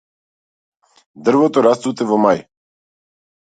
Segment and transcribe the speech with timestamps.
[1.27, 2.43] Дрвото расцуте во мај.